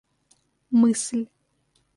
мысль 0.79 1.23